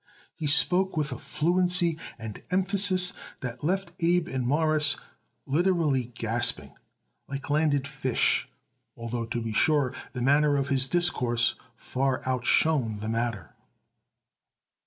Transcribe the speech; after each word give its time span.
He 0.33 0.47
spoke 0.47 0.97
with 0.97 1.11
a 1.11 1.19
fluency 1.19 1.95
and 2.17 2.41
emphasis 2.49 3.13
that 3.41 3.63
left 3.63 3.91
Abe 3.99 4.27
and 4.27 4.47
Morris 4.47 4.95
literally 5.45 6.05
gasping 6.15 6.73
like 7.27 7.51
landed 7.51 7.87
fish, 7.87 8.49
although, 8.97 9.25
to 9.25 9.39
be 9.39 9.53
sure, 9.53 9.93
the 10.13 10.23
manner 10.23 10.57
of 10.57 10.69
his 10.69 10.87
discourse 10.87 11.53
far 11.75 12.23
outshone 12.27 12.99
the 13.01 13.09
matter. 13.09 13.53